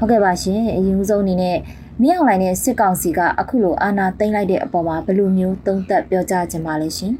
[0.00, 1.56] ဟုတ်ကဲ့ပါရှင်အရင်ဦးဆုံးအနေနဲ့
[2.02, 7.12] မြောင်လိုင်းနဲ့စစ်ကောင်စီကအခုလိုအာဏာသိမ်းလိုက်တဲ့အပေါ်မှာဘယ်လိုမျိုးသုံးသပ်ပြောကြားခြင်းပါလဲရှင်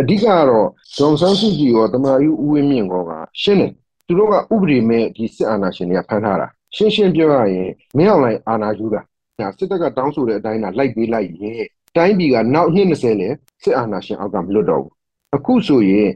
[0.00, 0.66] အဓိကကတော့
[0.96, 3.10] ဂျွန်ဆန်စုကြည်ရောတမာယူဦးဝင်းမြင့်ကောက
[3.42, 3.72] ရှင်းတယ်
[4.06, 9.02] သူတို့ကဥပဒေမဲ့ဒီစစ်အာဏာရှင်တွေကဖမ်းထားတာရှင်းရှင်းပြောရရင်မြောင်လိုင်းအာဏာယူတာ
[9.58, 11.62] စစ်တပ်ကတောင်းဆိုတဲ့အတိုင်းကလိုက်ပေးလိုက်ရင်
[11.96, 13.28] တိုင်းပြည်ကနောက်နှစ်20လဲ
[13.62, 14.92] စစ်အာဏာရှင်အောက်ကမလွတ်တော့ဘူး
[15.36, 16.08] အခုဆိုရင်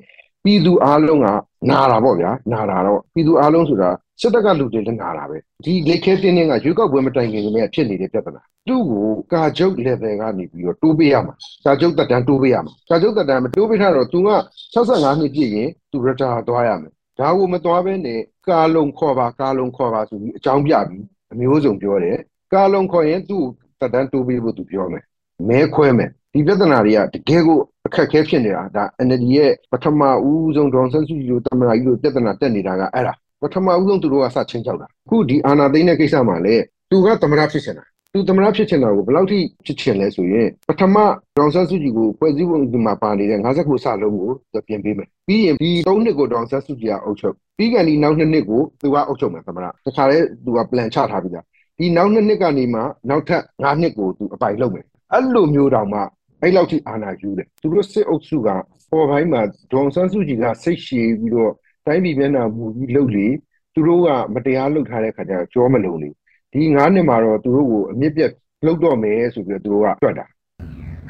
[0.45, 1.27] ပြည်သူအားလုံးက
[1.70, 3.90] နာတာပေါ့ဗျာနာတာတော့ပြည်သူအားလုံးဆိုတာ
[4.21, 11.35] စစ်တပ်ကလူတွေလည်းနာတာပဲဒီလက်ခဲတင်းတင်းကရွေးကောက်ပွဲမတိုင်ခင်ကလည်းဖြစ်နေတဲ့ပြဿနာသူ့ကိုကာချုပ် level ကနေပြီးတော့တိုးပေးရမှာ
[11.66, 14.30] ကာချုပ်တက်တန်းတိုးပေးရမှာကာချုပ်တက်တန်းမတိုးပေးထားတော့ तू က
[14.73, 21.03] 65နှစ်ပြည့်ရင် तू retire သွားရမယ်ဒါကိုမသွားဘဲနဲ့ကာလုံခေါ်ပါကာလုံခေါ်ပါဆိုပြီးအကြောင်းပြပြီး
[21.34, 22.17] အမျိုးစုံပြောတယ်
[22.53, 23.44] ကာလုံခေါ်ရင်သူ့
[23.80, 25.03] တက်တန်းတိုးပေးဖို့ तू ပြောမယ်
[25.49, 36.55] မဲခွဲမယ်ဒီပြဿနာတွေကတကယ်ကိုအခက်အခဲဖြစ်နေတာဒါ NLD ရဲ့ပထမဦးဆုံးဒေါန်ဆန်းစုကြည်တို့တမနာကြီးတို့ပြဿနာတက်နေတာကအဲ့ဒါ ပထမဦးဆုံးသူတို့ကစချင်းကြောက်တာအခုဒီအာနာသိန်းတဲ့ကိစ္စမှာလေ
[36.91, 40.96] သူကသမရဖြစ်ချင်တာသူသမရဖြစ်ချင်တာကိုဘယ်လောက်ထိဖြစ်ချင်လဲဆိုရင်ပထမ
[41.38, 51.45] ဒေါန်ဆန်းစုကြည်ကိုဖွဲ့စည်းပုံဒီမှာပါနေတဲ့50ခုစလုံးကိုသူပြင်ပေးမယ်ပြီးရင်ဒီ3နှစ်ကိုဒေါန်ဆန်းစုကြည်ကအုပ်ချုပ်ပြီးကန်ဒီနောက်2နှစ်ကိုသူကအုပ်ချုပ်မယ်သမရတခါလေသူက plan ချထားပြီးသား
[51.79, 56.01] ဒီနောက်2နှစ်ကနေမှနောက်ထပ်5နှစ်ကိုသူအပိုင်လုပ်မယ်အဲ့လိုမျိုးတောင်မှ
[56.43, 58.48] အဲ့လောက်ထိအာဏာယူတယ်သူတို့စစ်အုပ်စုက
[58.90, 61.52] ပေါ်ပိုင်းမှာဒေါန်ဆန်းစုကြည်ကစိတ်ရှည်ပြီးတော့
[61.87, 63.27] တိုင်းပြည်မျက်နှာမူပြီးလှုပ်လေ
[63.75, 66.09] သူတို့ကမတရားလှုပ်ထားတဲ့ခါကျတော့ကြောမလုံလေ
[66.53, 68.31] ဒီ9နှစ်မှာတော့သူတို့ကိုအမြင့်ပြတ်
[68.65, 70.27] လှုပ်တော့မယ်ဆိုပြီးတော့သူတို့ကတွက်တာ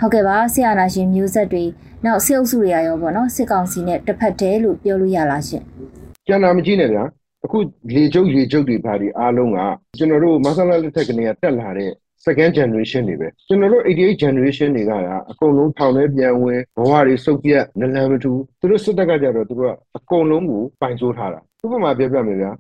[0.01, 1.65] ဟုတ်ကဲ့ပါဆရာနာရှင်မျိုးဆက်တွေ
[2.05, 5.63] နောက်စစ်အုပ်စုတွေရောပေါ့နော်စစ်ကောင်စီနဲ့တစ်ဖက်တည်းလို့ပြောလို့ရလားရှင်
[6.27, 7.05] ကျန်တာမကြည့်နဲ့ဗျာ
[7.45, 7.59] အခု
[7.95, 9.59] လေကျုပ်ရေကျုပ်တွေဘာတွေအားလုံးက
[9.99, 11.91] ကျွန်တော်တို့မဆလာလက်ထက်ကနေတက်လာတဲ့
[12.25, 14.93] second generation တွေပဲကျွန်တော်တို့88 generation တွေကက
[15.31, 22.51] အကုန်လုံးထောင်ထဲပြန်ဝင်ဘဝတွေစုပ်ပြတ်နလန်မတူသူတို့စစ်တပ်ကကြတော့သူတို့ကအကုန်လုံးကိုပိုင်ဆိုးထားတာဥပမာပြပြမယ်ဗျာ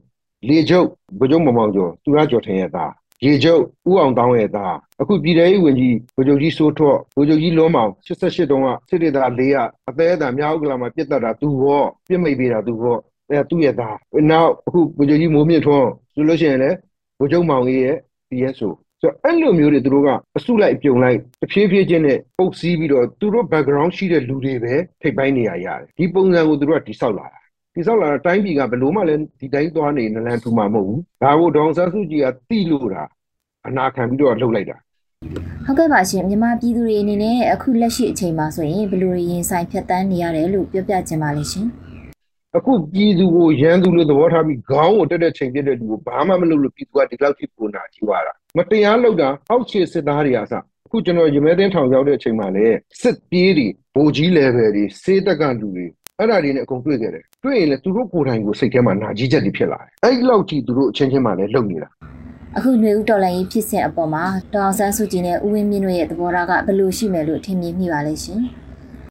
[0.48, 0.86] လေကျုပ်
[1.18, 2.92] ဗိုလ်ချုပ်မောင်မောင်ကျော်သူရကျော်ထင်ရဲ့သား
[3.24, 9.56] ရေကျုပ်ဥအောင်တောင်းရဲ့သားအခုပြည်ထောင်ရေးဝန်ကြီးဗိုလ်ချုပ်ကြီးစိုးထွတ်ဗိုလ်ချုပ်ကြီးလွန်းမောင်88တုန်းကစစ်ဒေသ၄က
[9.88, 12.96] အသေးအတန်မြောက်ဥက္ကလာမှာပြစ်တက်တာသူဟောပြစ်မိတ်ပေးတာသူဟော
[13.30, 13.96] အဲသူ့ရဲ့သား
[14.30, 16.76] နောက်အခုဗိုလ်ချုပ်ကြီးမိုးမြင့်ထွန်းဆိုလို့ရှိရင်လည်း
[17.18, 17.96] ဗိုလ်ချုပ်မောင်ကြီးရဲ့
[18.28, 18.72] PSO ဆို
[19.02, 27.40] တော့အဲ့လိုမျိုးတွေသူတို့ကအစုလိုက်ပြုံလိုက်တဖြည်းဖြည်းချင်းနဲ့ပုတ်စည်းပြီးတော့သူတို့ background ရှိတဲ့လူတွေပဲထိပ်ပိုင်းနေရရတယ်ဒီပုံစံကိုသူတို့ကတိဆောက်လာတာ
[27.74, 33.04] တိဆောက်လာတာတိုင်းပြည်ကဘလို့မှလည်းဒီတိုင်းသွားနေနလန်ထူမှာမဟုတ်ဘူးဒါကိုဒေါန်ဆန်းစုကြည်ကတိလို့တာ
[33.68, 34.76] အနာခံပြီးတော့လှုပ်လိုက်တာ
[35.64, 41.66] ဟုတ်ကဲ့ပါရှင်မြန်မာပြည်သူတွေအနေနဲ့အခုလက်ရှိအချိန်မှာဆိုရင်ဘယ်လိုရင်ဆိုင်ဖြတ်တန်းနေရတယ်လို့ပြောပြချင်ပါလိမ့်ရှင်
[42.58, 50.52] အခုပြည်သူကိုရန်သူလို့သဘောထားပြီးခေါင်းကိုတက်တဲ့ချိန်ပြတဲ့လူကိုဘာမှမလုပ်လို့ပြည်သူကဒီလောက်ထိပုံနာကြီးသွားတာမတရားလုပ်တာအောက်ခြေစစ်သားတွေအစ
[50.86, 52.66] အခုကျွန်တော်ရမဲသိန်းထောင်ရောက်တဲ့အချိန်မှာလေ
[53.00, 55.86] စစ်ပြေးတွေဗိုလ်ကြီး level တွေစေးတက်ကလူတွေ
[56.18, 61.88] အဲ့ဒါတွေနဲ့အကုန်တွေ့ခဲ့တယ်တွေ့ရင်လည်းသူတို့ကိုယ်တိုင်ကိုစိတ်ထဲမှာနာကြီးချက်တွေဖြစ်လာတယ်အဲ့ဒီလောက်ကြီးသူတို့အချင်းချင်းမှလည်းလုံနေတာ
[62.56, 68.40] အခုຫນွေဦးတော်လိုင်းဖြစ်စဉ်အပေါ်မှာဒေါအောင်ဆန်းစုကြည်နဲ့ဦးဝင်းမြင့်တို့ရဲ့သဘောထားကဘယ်လိုရှိမယ်လို့ထင်မြင်မိပါလဲရှင်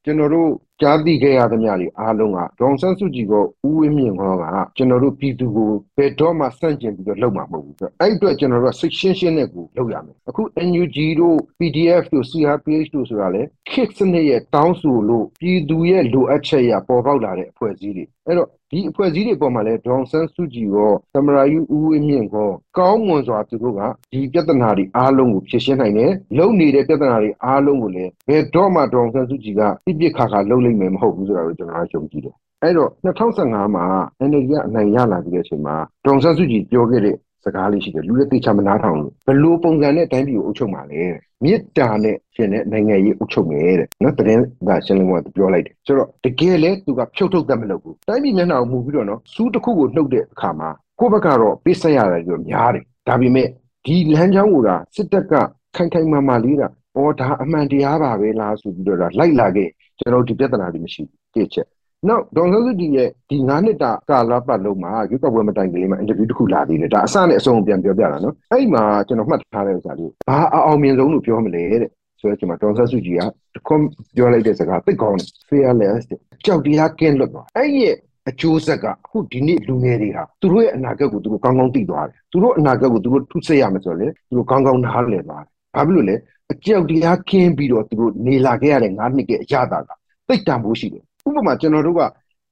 [0.05, 0.49] ကျွန်တော်တို့
[0.81, 4.43] ကြားသိခဲ့ရသမျှတွေအားလုံးကဒေါန်ဆန်းစုကြည်ကဦးဝင်းမြင့်ခေါ်က
[4.77, 23.81] ကျွန်တော်တို့ပြည်သူကိုဘယ်တော့မှစန့်ကျင်ပြီးတော့လုပ်မှာမဟုတ်ဘူးဆိုအဲ့အတွက်ကျွန်တော်တို့ကစိတ်ရှင်းရှင်းနဲ့ကိုလုပ်ရမယ်အခု NUG တို့ PDF တို့ CRPH တို့ဆိုတာလေခစ်စနစ်ရဲ့တောင်းဆိုလို့ပြည်သူရဲ့လိုအပ်ချက်ရပေါ်ပေါက်လာတဲ့အဖွဲ့အစည်းတွေအဲ့တော့ဒီအဖွဲ့အစည်းတွေပေါ်မှာလည်းဒေါန်ဆန်းစုကြည်ရောသမရာယူဦးဝင်းမြင့်ကောကောင်းမွန်စွာသူတို့က
[24.11, 33.85] ဒီပြဿနာတွေအားလုံးကိုဖြေရှင်းနိုင်တယ်လုံနေတဲ့ပြဿနာတွေအားလုံးကိုလည်းဘယ်တော့မှဒေါန်ဆန်းစုကြည်ကပြစ်ပြစ်ခါခါလုံလိမ့်မယ်မဟုတ်ဘူးဆိုတာကိုကျွန်တော်ကယုံကြည်တယ်အဲ့တော့2015မှာ
[34.29, 41.01] NLD ကအနိုင်ရလာပြီးတဲ့အချိန်မှာဒေါန်ဆန်းစုကြည်ပြောခဲ့တဲ့စကားလေးရှိတယ်လူတွေသိချမနာထောင်လို့ဘလို့ပုံစံနဲ့တိုင်းပြည်ကိုအုပ်ချုပ်မှာလဲ
[41.43, 53.47] မေတ္တာနဲ့ရှင်တဲ့နိုင်ငံရေးအုပ်ချုပ်မယ်တဲ့နော်တရင်ကရှင်းလင်းကပြောလိုက်တယ်ဆိုတော့တကယ်လဲသူကဖြုတ်ထုတ်တတ်မလို့ဘူးတိုင်းပြည်မျက်နှာကိုမူပြီးတော့နော်စူးတစ်ခုကိုနှုတ်တဲ့အခါမှာကိုယ့်ဘက်ကတော့ပေးဆက်ရတယ်ပြောများတယ်ဒါပေမဲ့
[53.85, 55.33] ဒီလမ်းကြောင်းကိုကစစ်တပ်က
[55.75, 56.67] ခိုင်ခိုင်မာမာလေးတာ
[56.97, 59.69] ဩဒါအမှန်တရားပါပဲလားဆိုပြီးတော့လိုက်လာခဲ့
[59.99, 61.67] ကျွန်တော်ဒီပြဿနာတွေမရှိဘူးတစ်ချက်
[62.07, 71.89] နောက်ဒေါ်ဆန်းစုကြည်ရဲ့ဒီ9နှစ်တာကာလပတ်လုံးမှာရွေးကောက်ပွဲမတိုင်ခင်လေးမှာအင်တာဗျူးတစ်ခုလာသေးတယ်ဒါအစနဲ့အဆုံးပြန်ပြောပြတာနော်အဲ့မှာကျွန်တော်မှတ်ထားတဲ့ဥစ္စာလေးဘာအောင်မြင်ဆုံးလို့ပြောမလဲတဲ့
[72.19, 73.81] ဆိုတော့ကျွန်တော်ဒေါ်ဆန်းစုကြည်ကကွန်
[74.15, 76.03] ပြောလိုက်တဲ့စကားသိကောင်းတယ် fearless
[76.45, 77.95] ကြောက်တရားကင်းလွတ်သွားအဲ့ရဲ့
[78.29, 86.15] အကျိုးဆက်ကအခုဒီနေ့လူငယ်တွေဟာသူတို့ရဲ့အနာဂတ်ကိုသူတို့ကောင်းကောင်းသိသွားတယ်သူတို့အနာဂတ်ကိုသူတို့ထုဆက်ရမယ်ဆိုတော့လေသူတို့ကောင်းကောင်းနားလည်သွားတယ်ဘာဖြစ်လို့လဲ
[86.51, 89.89] အကြောက်တရားကင်းပြီးတော့သူတို့နေလာခဲ့ရတဲ့9နှစ်ရဲ့အရသာက
[90.27, 92.01] သိတန်ဖို့ရှိတယ်ဥပမာကျွန်တော်တို့က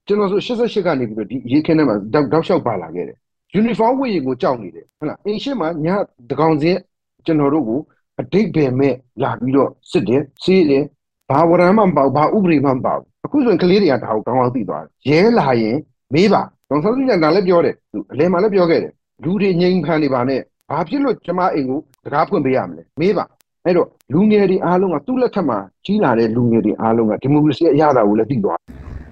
[0.07, 3.17] ကျွန်တော်ဆို88ကနေပြီးတော့ဒီရေခင်းထဲမှာတောက်တောက်လျှောက်ပါလာခဲ့တယ်
[3.53, 5.87] ယူနီဖောင်းဝတ်ရင်ကိုကြောက်နေတယ်ဟုတ်လားအင်ရှင်းမှာည
[6.29, 6.79] တကောင်စင်း
[7.25, 7.79] ကျွန်တော်တို့ကို
[8.19, 10.83] အတိတ်ပဲမဲ့လာပြီးတော့စစ်တယ်စီးတယ်
[11.29, 15.77] ဘာဝရမ်းမှမပေါ့ဘာဥပဒေမှမပေါ့အခုဆိုရင်ကလေးတွေကဒါကိုကောင်းကောင်းသိသွားတယ်ရဲလာရင်
[16.13, 18.93] မေးပါဒေါန်ဆန်းစုကြည်ကလည်းပြောတယ်သူအလဲမှာလည်းပြောခဲ့တယ်
[19.23, 23.25] လူတွေငြိမ်ခံနေပါနဲ့ဘာဖြစ်လို့ကျမအိမ်ကိုတကားဖွင့်ပေးရမလဲမေးပါ
[23.64, 28.58] အဲ့တော့လူငယ်တွေအားလုံးကသူ့လက်ထက်မှာကြီးလာတဲ့လူငယ်တွေအားလုံးကဒီမိုကရေစီအရသာကိုလည်းသိသွား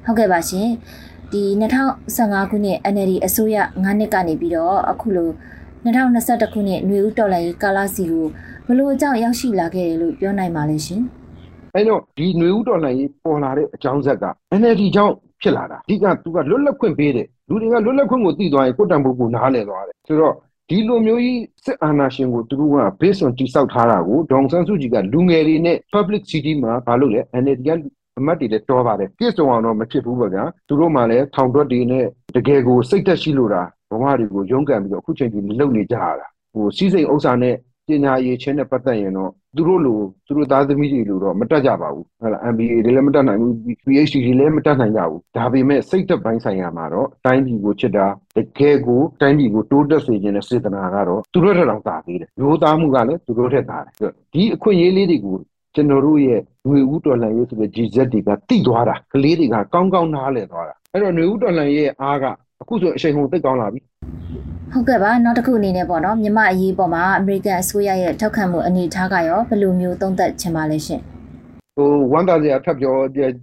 [0.05, 0.69] ဟုတ်ကဲ့ပါရှင်
[1.33, 1.43] ဒီ
[2.01, 5.29] 2015ခုနှစ် NLD အစိုးရ9နှစ်ကနေပြီးတော့အခုလို
[5.85, 8.27] 2021ခုနှစ်ຫນွေဦးတော်လှန်ရေးကာလစီကို
[8.67, 11.03] ဘလို့အကြောင်းရောက်ရှိလာခဲ့တယ်လို့ပြောနိုင်ပါလဲရှင်
[11.75, 14.25] အဲ့တော့ဒီຫນွေဦးတော်လှန်ရေးပေါ်လာတဲ့အကြောင်းဆက်က
[14.61, 20.35] NLD ကြောင့်ဖြစ်လာတာအဓိကသူကလွတ်လပ်ခွင့်ပေးတယ်လူတွေကလွတ်လပ်ခွင့်ကိုသိသွားရင်ကိုတံပိုးကိုနားလည်သွားတယ်ဆိုတော့
[20.70, 27.70] ဒီလိုမျိုးကြီးစစ်အာဏာရှင်ကိုသူတို့က based on တိစောက်ထားတာကိုဒေါန်ဆန်းစုကြည်ကလူငယ်တွေနဲ့ public city မှာဘာလုပ်လဲ NLD က
[28.20, 32.06] အမတ်တွေလည်းတော်ပါတယ်ပြည့်စုံအောင်တော့မဖြစ်ဘူးပေါ့ဗျာသူတို့မှလည်းထောင်တွက်တွေနဲ့
[32.36, 33.62] တကယ်ကိုစိတ်သက်ရှိလို့တာ
[33.92, 37.56] ဘဝတွေကိုရုန်းကန်ပြီးတော့အခုချိန်ကြီးလုံနေကြရတာဟိုစီးစိမ်ဥစ္စာနဲ့
[37.88, 43.54] ပညာရေးချင်းနဲ့ပတ်သက်ရင်တော့သူတို့လိုသူတို့သားသမီးတွေလိုတော့မတက်ကြပါဘူးဟုတ်လား MBA တွေလည်းမတက်နိုင်ဘူး
[43.86, 48.06] PhD တွေလည်းမတက်နိုင်ကြဘူးဒါပေမဲ့စိတ်သက်ပိုင်းဆိုင်ရာမှာတော့တိုင်းပြည်ကိုချစ်တာ
[48.36, 55.38] တကယ်ကိုတိုင်းပြည်ကိုတိုးတက်စေခြင်းနဲ့စေတနာကတော့သူတို့ထက်တောင်သာသေးတယ်ရိုးသားမှုကလည်းသူတို့ထက်သာတယ်ဒီအခွင့်အရေးလေးတွေကို
[55.76, 62.26] ကျွန်တော်တို့ရဲ့ငွေဦးတော်လှန်ရေးဆိုတဲ့ GZ တွေကတိသွားတာကလေးတွေကကောင်းကောင်းနားလည်သွားတာအဲ့တော့ငွေဦးတော်လှန်ရေးရဲ့အားက
[62.62, 63.80] အခုဆိုအချိန်ဟုန်သိကောင်းလာပြီ
[64.72, 71.02] ဟုတ်ကဲ့ပါနောက်တစ်ခုအနေနဲ့ပေါ့နော်မြမအရေးပေါ်မှာအမေရိကန်အစိုးရရဲ့ထောက်ခံမှုအနေထားကရောဘယ်လိုမျိုးသုံးသပ်ချင်ပါလဲရှင်
[71.78, 72.96] ဟိုဝန်တာစရာထပ်ပြော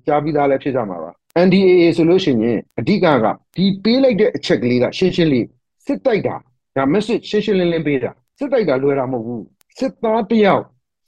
[0.07, 1.11] ကြားပြီးသားလည်းဖြစ်ကြမှာပါ
[1.47, 3.27] NDAA ဆိုလို့ရှိရင်အဓိကက
[3.57, 5.47] ဒီပေးလိုက်တဲ့အချက်ကလေးကရှင်းရှင်းလေး
[5.87, 6.37] စစ်တိုက်တာ
[6.77, 9.45] ဒါ message ရှင်းရှင်းလင်းလင်းပေးတာစစ်တိုက်တာလွယ်တာမဟုတ်ဘူး
[9.79, 10.63] စစ်သားတယောက်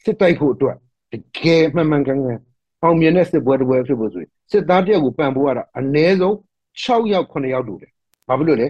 [0.04, 0.76] စစ်တိုက်ဖို့အတွက်
[1.12, 2.38] တကယ်မှန်မှန်ကန်ကန်
[2.82, 6.34] အောင်မြင်တဲ့စစ်ပွဲတစ်ပွဲဖြစ်ဖို့ဆိုရင်စစ်သားတယောက်ကိုပံ့ပိုးရတာအနည်းဆုံး
[6.82, 7.92] 6ယောက်9ယောက်တို့တယ်
[8.28, 8.68] ဘာဖြစ်လို့လဲ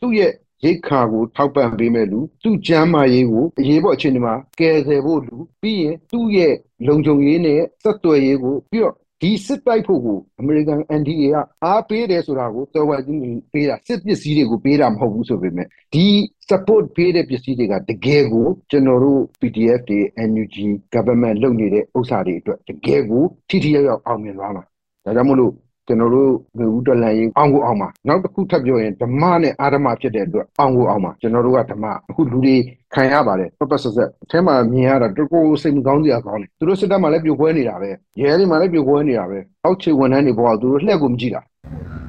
[0.00, 0.32] သူ့ရဲ့
[0.64, 6.54] ရိတ်ခါကိုထောက်ပံ့ပေးမဲ့လူသူ့ကျမ်းမာရေးကိုအရေးပေါ်အခြေအနေမှာကယ်ဆယ်ဖို့လူပြီးရင်သူ့ရဲ့
[6.86, 13.20] လုံခြုံရေးနဲ့ဆက်သွယ်ရေးကိုပြီးတော့ဒီစစ်တိုက်ဖို့ကိုအမေရိကန် NDA ကအားပေးတယ်ဆိုတာကိုတော်ဝါကြီး
[13.52, 16.06] ပေးတာစစ်ပစ္စည်းတွေကိုပေးတာမဟုတ်ဘူးဆိုပေမဲ့ဒီ
[16.48, 20.56] support ပေးတဲ့ပစ္စည်းတွေကတကယ်ကိုကျွန်တော်တို့ PDF တွေ NUG
[20.94, 24.64] government လုပ်နေတဲ့ဥစ္စာတွေအတွက်တကယ်ကိုထိထိရောက်ရောက်အောင်မြင်သွားမှာ
[25.04, 25.52] ဒါကြောင့်မို့လို့
[25.88, 32.56] ကျွန်တော်တို့ငွေဦးတော်လန်ရေးအောင်ကိုအောင်မှာနောက်တစ်ခုထပ်ပြောရင်ဓမ္မနဲ့အာဓမ္မဖြစ်တဲ့အတွက်အောင်ကိုအောင်မှာကျွန်တော်တို့ကဓမ္မအခုလူတွေ
[32.94, 37.90] ခံရပါတယ်ပပဆက်ဆက်အထဲမှာမြင်ရတာတကူစိတ်မကောင်းစရာကောင်းတယ်သူတို့စစ်တပ်မှာလည်းပြိုကွဲနေတာပဲ
[38.20, 41.42] ရဲတွေမှာလည်းပြိုကွဲနေတာပဲအောက်ခြေဝန်ထမ်းတွေဘောကသူတို့လှည့်ကိုမကြည့်တာ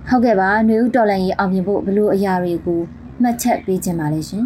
[0.09, 2.79] ဟုတ်ကဲ့ပါຫນွေဦးတော်လန်ရေးအောင်မြင်ဖို့ဘလို့အရာတွေကို
[3.21, 4.43] မှတ်ချက်ပေးခြင်းပါလဲရှင်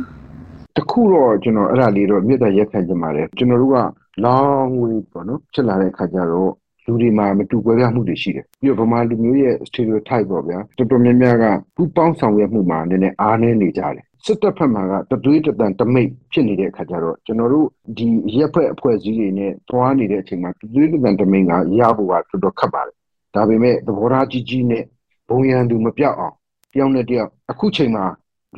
[0.78, 3.78] တခုတော့ကျွန်တော်အဲ့ဒါလေးတော့မြတ်တရက်ခံခြင်းပါတယ်ကျွန်တော်တို့က
[4.24, 6.52] လောင်းဝေးပေါ့နော်ဖြစ်လာတဲ့အခါကျတော့
[6.86, 11.46] လူတွေမှာမတူကွဲပြားမှုတွေရှိတယ်ပြီးတော့ဗမာလူမျိုးရဲ့ stereotype ပေါ့ဗျာတော်တော်များများက
[11.76, 18.08] ပူပေါင်းဆောင်ရွက်မှုမှာနည်းနည်းအားနည်းနေကြတယ်စစ်တပ်ဖက်မှာကတသွေးတတန်တမိတ်ဖြစ်နေတဲ့အခါကျတော့ကျွန်တော်တို့ဒီ
[18.38, 22.96] ရက်ဖက်အဖွဲ့အစည်းတွေနဲ့တွားနေတဲ့အချိန်မှာတသွေးတတန်တမိတ်ကရဖို့ကတော်တော်ခက်ပါတယ်
[23.36, 24.84] ဒါပေမဲ့သဘောထားကြီးကြီးနဲ့
[25.30, 26.36] ဘုံရန်သူမပြောက်အောင်
[26.74, 28.06] တယောက်နဲ့တယောက်အခုချိန်မှာ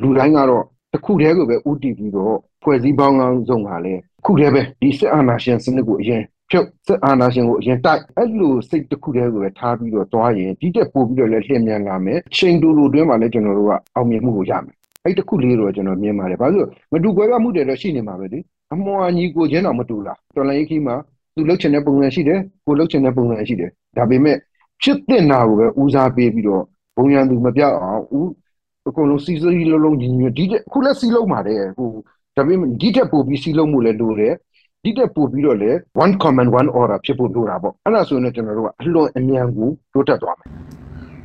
[0.02, 18.38] လူတိုင်းကတော့တစ်ခုတည်းကိုပဲဥတီပြီးတော့ဖွဲ့စည်းပေါင်းကောင်းဆုံးကလည်းခုတည်းပဲဒီစစ်အာဏာရှင်စနစ်ကိုအရင် ဖြုတ်စစ်အာဏာရှင်ကိုအရင်တိုက်အဲ့လိုစိတ်တစ်ခုတည်းကိုပဲထားပြီးတော့သွားရင်ဒီတက်ပို့ပြီးတော့လည်းလျင်မြန်လာမယ်ချိန်တူလိုတွင်းမှာလည်းကျွန်တော်တို့ကအောင်မြင်မှုကိုရမယ်အဲ့တစ်ခုလေးတော့ကျွန်တော်မြင်ပါတယ်ဘာလို့မတူကွဲပြားမှုတွေတော့ရှိနေမှာပဲလေ
[18.72, 20.94] အမွာညီကိုချင်းတော့မတူလားတော်လိုင်းခီးမှာ
[21.34, 24.36] သူလှုပ်ချင်တဲ့ပုံစံရှိတယ်ကိုလှုပ်ချင်တဲ့ပုံစံရှိတယ်ဒါပေမဲ့
[24.82, 26.62] ဖြစ်တဲ့နာကိုပဲဦးစားပေးပြီးတော့
[26.96, 28.30] ဘုံရန်သူမပြောက်အောင်ဦး
[28.88, 31.90] အကုန်လုံးစီစီလုံးလုံးညီညွတ်ဒီတက်ခုလက်စီလုံးပါတယ်ဟို
[32.36, 34.34] ဒါပေမဲ့ဒီတက်ပို့ပြီးစီလုံးမှုလည်းလိုတယ်
[34.86, 35.70] ဒီတက်ပို့ပြီးတော့လေ
[36.02, 40.48] one command one order ဖြစ်ဖို့လိုတာပေါ့အဲ့ဒါဆိုရင်ကျွန်တော်တို့ကအလွန်အမြန်ကိုတိုးတက်သွားမယ်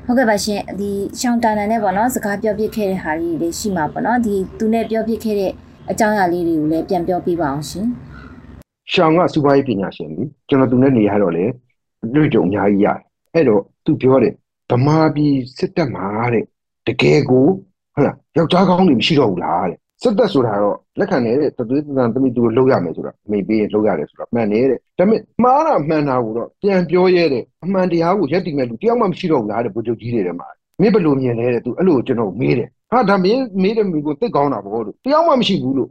[0.06, 5.52] ဟုတ်ကဲ့ပါရှင်ဒီရှောင်းတာနန်နဲ့ပေါ့နော်စကားပြောပြခဲ့တဲ့ဟာတွေလည်းရှိမှာပေါ့နော်ဒီသူနဲ့ပြောပြခဲ့တဲ့
[5.92, 7.86] အကြောင်းအရာလေးတွေကိုလည်းပြန်ပြောပြပါအောင်ရှင်
[8.92, 11.46] ရှောင်းကစူပါရေးပညာရှင်ကြီးကျွန်တော်သူနဲ့နေရတော့လေ
[12.16, 13.00] တွေ့ကြုံအများကြီးရတယ်
[13.34, 14.34] အဲ့တော့သူပြောတယ်
[14.70, 16.46] ဗမာပြည်စစ်တပ်မှာတဲ့
[16.88, 17.48] တကယ်ကို
[17.94, 30.48] ဟုတ်လားယောက်ျားကောင်းတွေမရှိတော့ဘူးလားတဲ့ စစ်တပ်ဆိုတာတော့လက်ခံနေတဲ့တသွေးတန်သမီးသူလှုပ်ရမယ်ဆိုတာမိပေးရင်လှုပ်ရတယ်ဆိုတာမှန်နေတဲ့ဒါပေမဲ့မှားတာမှန်တာကိုတော့ပြန်ပြောရဲတဲ့အမှန်တရားကိုရက်တည်မဲ့လူတယောက်မှမရှိတော့ဘူးလားတဲ့ဗိုလ်ချုပ်ကြီးတွေထဲမှာ
[30.82, 35.90] မင်းဘယ်လိုမြင်လဲတဲ့သူအဲ့လိုကျွန်တော်မေးတယ်ဟာဒါမင်းမေးတယ်မိကိုသိကောင်းတာပေါ့လို့တယောက်မှမရှိဘူးလို့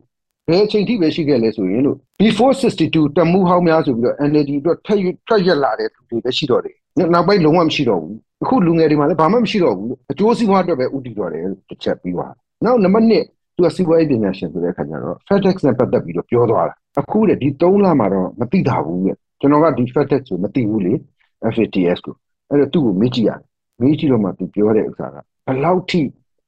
[0.48, 4.98] ဘယ်အချိန်ထိပဲရှိခဲ့လဲဆိုရင်လို့ before 62 တမှုဟောင်းများဆိုပြီးတော့ NLD အတွက်ထက်
[5.28, 6.76] ထက်ရက်လာတဲ့သူတွေပဲရှိတော့တယ်
[7.14, 12.32] နောက်ပိုင်းလုံးဝမရှိတော့ဘူးအခုလူငယ်တွေမှာလည်းဘာမှမရှိတော့ဘူးအကျိုးစီးပွားအတွက်ပဲဥတည်တော့တယ်တစ်ချက်ပြီးသွား
[12.64, 20.92] နောက်နံပါတ်1 သူကစီးပွားရေးပညာရှင်ဆိုတဲ့အခါကျတော့ FedEx နဲ့ပတ်သက်ပြီးတော့ပြောသွားတာအခုလေဒီ3လမှာတော့မသိတာဘူးလေကျွန်တော်ကဒီ FedEx ကိုမသိဘူးလေ
[21.54, 22.14] FATS ကို
[22.50, 23.46] အဲ့တော့သူ့ကိုမေးကြည့်ရတယ်
[23.80, 26.00] မေးကြည့်တော့မှသူပြောတဲ့ဥစ္စာကဘယ်လောက်ထိ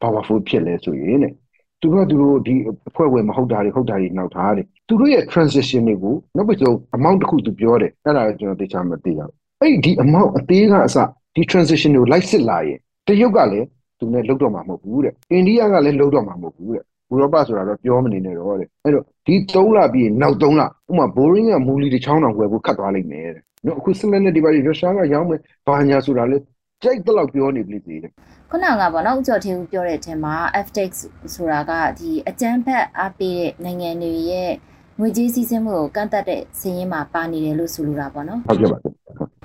[0.03, 1.33] powerful ဖြစ်လဲဆိုရင်တဲ့
[1.81, 2.55] သူတို့ကသူတို့ဒီ
[2.89, 10.97] အဖွဲ့ဝင်မဟုတ်တာတွေဟုတ်တာတွေနောက်ထားတယ်သူတို့ရဲ့ transition တွေကိုနောက်ပြီးတော့ amount တစ်ခုသူပြောတယ်အဲ့ဒါကိုကျွန်တော်သိချင်မသိအောင်အဲ့ဒီ amount အသေးကအစ
[11.35, 13.67] ဒီ transition ကိုလိုက်စစ်လာရင်တရုတ်ကလည်း
[14.03, 20.67] သူနဲ့လုတ်တော့မှာမဟုတ်ဘူးတဲ့အိန္ဒိယကလည်းလုတ်တော့မှာမဟုတ်ဘူးတဲ့ ဥရောပဆိုတာတော့ပြောမနေနဲ့တော့တဲ့အဲ့တော့ဒီ3လပြီးနောက်3လဥ
[20.99, 26.37] မာဘိုရင်းကမူလီတစ်ချောင်းတောင်ဝယ်ဖို့ခတ်သွားလိမ့်မယ်တဲ့နော်အခုစမနဲ့ဒီပါရီရုရှားကရောင်းမယ်ဘာညာဆိုတာလေ
[26.83, 28.13] ကြိုက်တော့ပြောနေပြီသေးတယ်
[28.51, 30.35] ခုနကပေါ့နော်ဥကျော်သေးဦးပြောတဲ့အချိန်မှာ
[30.67, 30.93] FTX
[31.35, 34.53] ဆိုတာကဒီအကြမ်းဖက်အားပေးတဲ့နိုင်ငံတွေရဲ့
[34.99, 38.91] ငွေကြေးစည်းစိမ်မှုကိုကန့်သတ်တဲ့စည်ရင်းမှာပါနေတယ်လို့ဆိုလိုတာပေါ့နော်ဟုတ်ကဲ့ပါဟု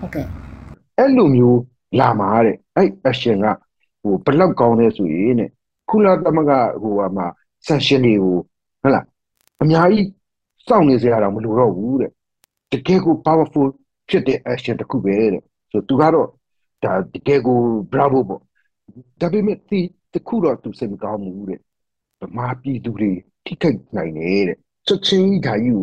[0.08, 0.26] တ်ကဲ့
[0.98, 1.60] အဲ့လိုမျိုး
[2.00, 3.48] လာမှာတဲ့အဲ့ action က
[4.02, 5.50] ဟိုဘလောက်ကောင်းလဲဆိုရင်တဲ့
[5.90, 7.28] ခုလာသမကဟိုဟာမှာ
[7.68, 8.36] sanction တွေကို
[8.82, 9.06] ဟုတ်လား
[9.62, 10.08] အများကြီး
[10.68, 12.12] စောင့်နေစရာတော့မလိုတော့ဘူးတဲ့
[12.72, 13.68] တကယ်ကို powerful
[14.10, 16.28] ဖြစ်တဲ့ action တစ်ခုပဲတဲ့ဆိုသူကတော့
[16.84, 17.58] ဒါတကယ်ကို
[17.92, 18.42] bravo ပေါ့
[19.22, 19.80] ဒါပေမဲ့ဒီ
[20.14, 21.60] တခုတော့သူစိတ်မကောင်းဘူးတဲ့
[22.22, 23.12] ဗမာပြည်သူတွေ
[23.46, 24.58] ထိခိုက်နိုင်တယ်တဲ့
[24.88, 25.78] ချက်ချင်းဓာတ်ယူ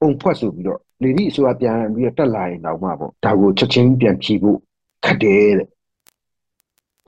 [0.00, 4.58] ပုံဖွက်ဆိုပြီးတော့လေဒီအစိုးရပြန်ပြီးတော့တက်လာရင်တော့မှပေါ့ဒါကိုချက်ချင်းပြန်ဖြီးဖို့
[5.04, 5.68] ခက်တယ်တဲ့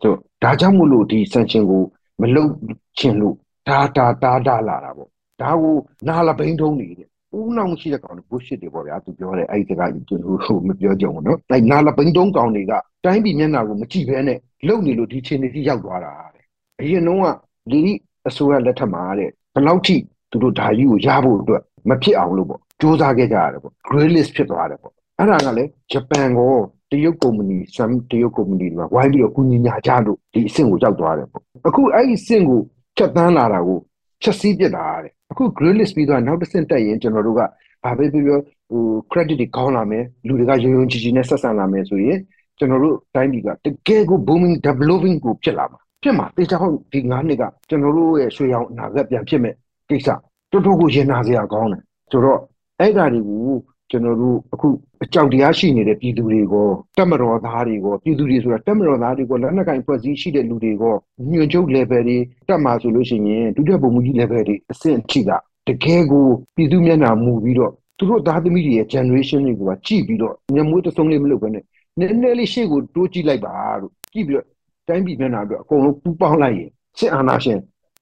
[0.02, 1.82] ဆိုဒါကြောင့်မို့လို့ဒီ sanction ကို
[2.20, 2.50] မလုပ်
[2.98, 3.36] ချင်လို့
[3.68, 5.08] ဒါတာတာတာလာတာပေါ့
[5.40, 5.76] ဒါကို
[6.08, 12.72] နာလပိန်ထုံးနေတဲ့ဦးနောင်ရှိတဲ့ကောင်တွေ bullshit တွေပေါ့ဗျာသူပြောတယ်အဲ့ဒီစကားကျွန်တော်မပြောကြဘူးနော်အဲ့နာလပိန်ထုံးကောင်တွေက
[13.04, 16.44] တိုင်းပြည်မျက်နှာကိုမကြည့်ဘဲနဲ့လုံနေလို့ဒီချင်းတွေကြီးရောက်သွားတာတဲ့
[16.80, 17.26] အရင်တော့က
[17.70, 17.94] လီလီ
[18.28, 19.96] အစိုးရလက်ထက်မှာတဲ့ဘယ်လောက်ထိ
[20.30, 26.54] သူတို့ဓာကြီးကိုရဖို့အတွက်မဖြစ်အောင်လို့ပေါ့စူးစမ်းခဲ့ကြရတယ်ပေါ့ gray list ဖြစ်သွားတယ်ပေါ့အဲ့ဒါကလည်းဂျပန်ကို
[26.90, 32.60] တရုတ်ကုမ္ပဏီ Sam တရုတ်ကုမ္ပဏီတွေဝိုင်းပြီးတော့ကူညီညာကြလို့ဒီအဆင့်ကိုရောက်သွားတယ်ပေါ့အခုအဲ့ဒီအဆင့်ကို
[32.96, 33.78] ဖြတ်တန်းလာတာကို
[34.22, 37.40] ချက်စီးပြစ်တာတဲ့အခု gray list ပြီးတော့နောက်တစ်ဆင့်တက်ရင်ကျွန်တော်တို့က
[37.84, 38.38] ဘာပဲပြောပြော
[38.70, 42.18] ဟို credit တွေကောင်းလာမယ်လူတွေကယုံယုံကြည်ကြည်နဲ့ဆက်ဆံလာမယ်ဆိုရင်
[42.58, 49.54] ကျွန်တော်တို့တိုင်းပြည်ကတကယ်ကို booming developing ကိုဖြစ်လာမှာဖြစ်မှာတေချာဟုတ်ဒီ9နှစ်ကကျွန်တော်တို့ရဲ့ရွှေရောင်အနာဂတ်ပြန်ဖြစ်မဲ့
[49.88, 50.08] ကိစ္စ
[50.52, 52.40] တော်တော်ကိုရင်နာစရာကောင်းတယ်ဆိုတော့
[52.80, 53.54] အဲ့ဒါတွေကို
[53.92, 54.68] ကျွန်တော်တို့အခု
[55.04, 56.68] အကြောက်တရားရှိနေတဲ့ပြည်သူတွေကို
[56.98, 60.94] တက်မတော်သားတွေကိုပြည်သူတွေဆိုတာတက်မတော်သားတွေကိုလက်နက်ကင်ဖွဲ့စည်းရှိတဲ့လူတွေကို
[61.30, 62.18] ညွန့်ချုပ် level တွေ
[62.48, 65.30] တက်မှာဆိုလို့ရှိရင်ဒုတိယပုံမှုကြီး level တွေအဆင့်အထိက
[65.68, 71.64] တကယ်ကိုပြည်သူမျက်နှာမူပြီးတော့သူတို့သားသမီးတွေရဲ့ generation တွေကကြည့်ပြီးတော့ညမွေးတဆုံးလေးမလုပ်ဘဲနဲ့
[71.98, 74.46] နည်းနည်းလေးရှေ့ကိုတိုးကြည့်လိုက်ပါလို့ကြည့်ပြီးတော့
[74.88, 77.58] တိုင်းပြည်မျက်နှာအတွက်အကုန်လုံးပူပေါင်းလိုက်ရင်စစ်အာဏာရှင်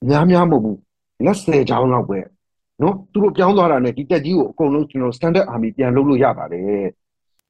[0.09, 0.79] များများမဟုတ်ဘူး
[1.25, 2.19] လက်ဆယ်ချောင်းလောက်ပဲ
[2.83, 6.87] နော်သူတို့ပြောင်းသွားတာနဲ့ဒီတက်ကြီးကိုအကုန်လုံးကျွန်တော် standard army ပြန်လုပ်လို့ရပါတယ်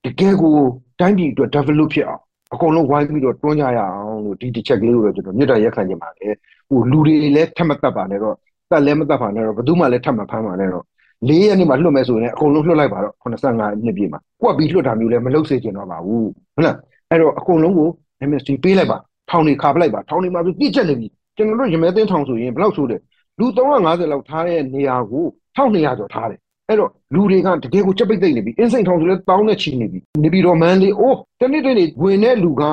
[0.05, 0.55] တကယ်ကို
[1.01, 2.23] တိုင်းပြည်အတွက် develop ဖြစ်အောင်
[2.55, 6.33] အကုန်လုံးဝိုင်းပြီးတော့တွန်းကြရအောင်လို့ဒီတစ်ချက်ကလေးကိုတော့ကျွန်တော်မြစ်တာရက်ခံနေပါတယ်
[6.71, 8.35] ဟိုလူတွေလည်းထပ်မတတ်ပါနဲ့တော့
[8.71, 10.85] တက်လည်းမတတ်ပါနဲ့တော့ဘယ်သူမှလည်းထပ်မဖမ်းပါနဲ့တော့
[11.29, 16.77] လေးရက်နေ့မှလွတ်မယ်ဆိုရင်အကုန်လုံးလွတ်လိုက်ပါတော့85နှစ်ပြည့်မှာကွက်ပြီးလွတ်တာမျိုးလည်းမလုပ်စေချင်တော့ပါဘူးဟုတ်လား
[17.11, 17.89] အဲ့တော့အကုန်လုံးကို
[18.29, 18.99] MSC ပေးလိုက်ပါ
[19.31, 23.01] ထောင်နေခါပလိုက်ပါထောင်နေမှာပြည့်ချက်နေပြီကျွန်တော်တို့ရမဲသိန်းထောင်ဆိုရင်ဘယ်လောက်ဆိုတယ်
[23.41, 25.25] လူ350လောက်ထားတဲ့နေရာကို
[25.57, 32.65] 1200ကျော်ထားတယ်အဲ့တော့လူတွေကတကယ်ကိုကြက်ပိတ်သိမ့်နေပြီအင်းစိန်ထောင်ဆိုလဲတောင်းနဲ့ချီနေပြီနေပြီးတော့မန်းလေးအိုးတနေ့တနေ့ဝင်တဲ့လူက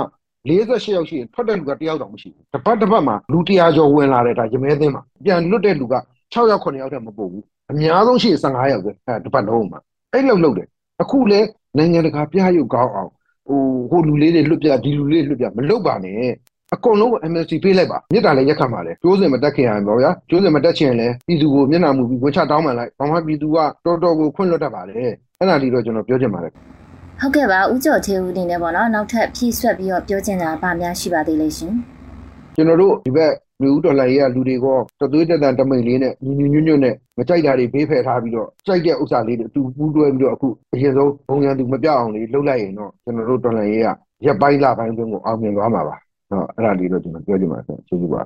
[0.47, 5.95] 48ယောက်ရှိရင်ထွက်တဲ့လူကတယောက်တောင်မရှိဘူးတစ်ပတ်တစ်ပတ်မှာလူ100ကျော်ဝင်လာတဲ့ဒါရမဲသိန်းမှာပြန်လွတ်တဲ့လူက
[6.33, 9.79] 6ယောက်9ယောက်တည်းမပို့ဘူးအများဆုံးရှိရင်15ယောက်ပဲအဲတစ်ပတ်လုံးမှာ
[10.13, 10.67] အဲ့လောက်လောက်တယ်
[11.01, 11.39] အခုလဲ
[11.77, 13.11] နိုင်ငံတကာပြရုပ်ကောင်းအောင်
[13.47, 16.31] ဟိုဟိုလူလေးတွေလွတ်ပြဒီလူလေးလွတ်ပြမလုပ်ပါနဲ့
[16.75, 24.97] အကုန်လုံး MSC ပေးလိုက်ပါမြစ်တာလည်းရက်ခတ်ပါလေကျိုးစင်မတက်ခင်ရရင်ပေါ့ဗျာကျိုးစင်မတက်ချင်လည်းပြည်သူကိုမျက်နှာမူပြီးဝင်ချတောင်းပန်လိုက်ဘာမှပြည်သူကတော်တော်ကိုခွင့်လွတ်တတ်ပါတယ်
[25.39, 31.73] အဲ့ဒါလေးတော့ကျွန်တော်ပြောချင်ပါတယ်ဟုတ်ကဲ့ပါဦးကျော်သေးဦးအနေနဲ့ပေါ့နော်နောက်ထပ်ဖြည့်ဆွက်ပြီးတော့ပြောချင်တာဗာများရှိပါသေးလဲရှင်
[32.55, 34.67] ကျွန်တော်တို့ဒီဘက်လူဦးတော်လှန်ရေးကလူတွေက
[34.99, 43.89] တသွေးတက်တန်တမိန်လေးနဲ့ညီညီညွတ်ညွတ်နဲ့မကြိုက်တာတွေဘေးဖယ်ထားပြီးတော့ကြိုက်တဲ့ဥစ္စာလေးတွေအတူပူးတွဲပြီးတော့အခုအရင်ဆုံးဘုံရန်သူမပြောက်အောင်လေးလှုပ်လိုက်ရင်တော့ကျွန်တော်တို့တော်လှန်ရေးက
[44.25, 48.21] ရက်ပိုင်းလပိုင်းတွင်းကိုအောင်မြင်သွားမှာပါဟု တ်အဲ့ဒါလေးတော့ကျွန်တော်ပြောချင်ပါတယ်ကျေးဇူးပါ